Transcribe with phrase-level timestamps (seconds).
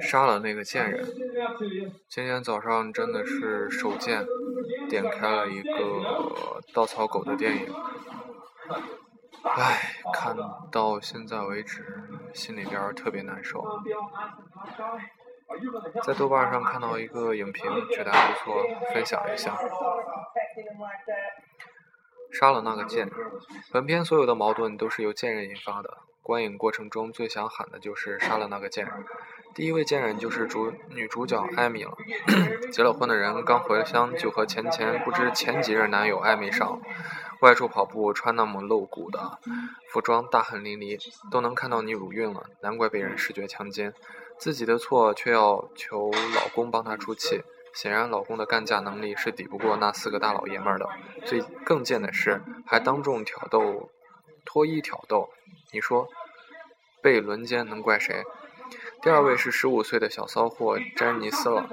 [0.00, 1.04] 杀了那个贱人。
[2.08, 4.26] 今天早上真的是手贱，
[4.88, 7.74] 点开了一个稻草狗的电影。
[9.44, 10.36] 唉，看
[10.70, 11.84] 到现在为止，
[12.32, 13.64] 心里边特别难受。
[16.04, 18.64] 在豆瓣上看到一个影评，觉得还不错，
[18.94, 19.58] 分享一下。
[22.30, 23.14] 杀了那个贱人。
[23.72, 25.98] 本片所有的矛盾都是由贱人引发的。
[26.22, 28.94] 观影过程中最想喊的就是杀了那个贱人。
[29.54, 31.94] 第一位贱人就是主女主角艾米了。
[32.72, 36.80] 结了婚的人刚回了乡就和前前不知前几任男友暧昧上，
[37.40, 39.38] 外出跑步穿那么露骨的
[39.90, 40.98] 服装，大汗淋漓，
[41.30, 43.92] 都能看到你乳晕了，难怪被人视觉强奸。
[44.38, 47.42] 自己的错却要求老公帮她出气。
[47.74, 50.88] 显然，老公的干架能力是抵不过那四个大老爷们儿的。
[51.24, 53.90] 最更贱的是，还当众挑逗、
[54.52, 55.30] 脱衣挑逗。
[55.72, 56.08] 你说，
[57.00, 58.22] 被轮奸能怪谁？
[59.00, 61.66] 第二位是十五岁的小骚货詹妮斯了。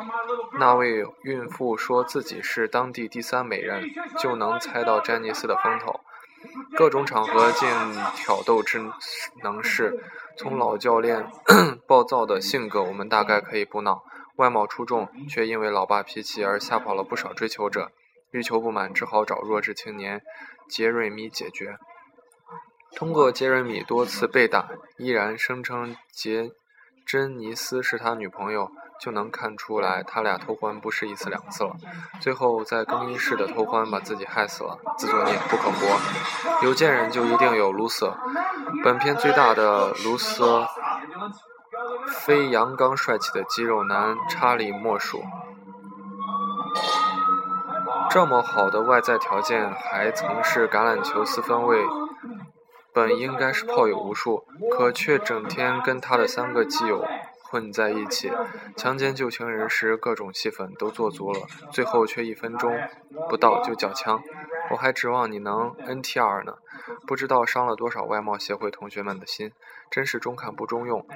[0.57, 3.83] 那位孕妇说自己是当地第三美人，
[4.17, 5.99] 就能猜到詹妮斯的风头。
[6.77, 7.69] 各种场合尽
[8.15, 8.79] 挑逗之
[9.43, 10.01] 能事。
[10.37, 11.29] 从老教练
[11.85, 14.05] 暴躁的性格，我们大概可以不恼。
[14.37, 17.91] 外貌出众，却因为老爸脾气而吓跑了不少追求者，
[18.31, 20.21] 欲求不满，只好找弱智青年
[20.69, 21.77] 杰瑞米解决。
[22.95, 26.51] 通过杰瑞米多次被打，依然声称杰
[27.05, 31.75] 珍妮斯是他女朋友，就能看出来他俩偷欢不是一次两次了。
[32.19, 36.65] 最后在更衣室的偷欢把自己害死了，自作孽不可活。
[36.65, 38.17] 有贱人就一定有卢瑟，
[38.83, 40.67] 本片最大的卢瑟。
[42.07, 45.23] 非阳刚帅气的肌肉男查理莫属。
[48.09, 51.85] 这么好的外在条件，还曾是橄榄球四分卫，
[52.99, 57.05] 本应该是炮友无数，可却整天跟他的三个基友
[57.41, 58.29] 混在一起，
[58.75, 61.39] 强奸旧情人时各种戏份都做足了，
[61.71, 62.77] 最后却一分钟
[63.29, 64.21] 不到就缴枪。
[64.71, 66.57] 我还指望你能 NTR 呢，
[67.07, 69.53] 不知道伤了多少外貌协会同学们的心，
[69.89, 71.07] 真是中看不中用。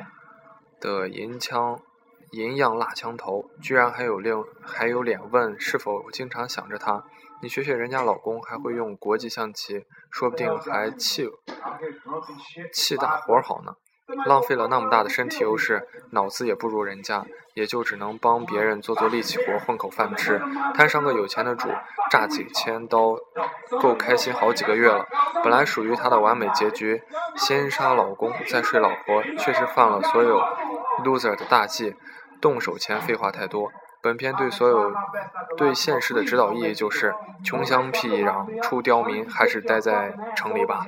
[0.80, 1.82] 的银枪，
[2.32, 7.04] 银样蜡枪头，居然还有另还有脸问是否经常想着他？
[7.44, 11.30] 你学学人家老公，还会用国际象棋，说不定还气
[12.72, 13.74] 气大活好呢。
[14.26, 20.42] 浪费了那么大的身体优势，脑子也不如人家，也就只能帮别人做做力气活，混口饭吃。
[20.74, 21.68] 摊上个有钱的主，
[22.10, 23.18] 炸几千刀，
[23.82, 25.06] 够开心好几个月了。
[25.44, 27.04] 本来属于他的完美结局，
[27.36, 30.40] 先杀老公，再睡老婆，却是犯了所有
[31.04, 31.94] loser 的大忌。
[32.40, 33.70] 动手前废话太多。
[34.04, 34.94] 本片对所有
[35.56, 40.86] 对现实的指导意义就是：穷乡僻壤出刁民，还是待在城里吧。